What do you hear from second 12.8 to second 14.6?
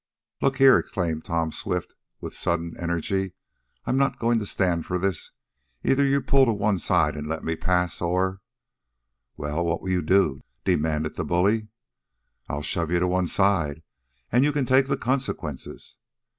you to one side, and you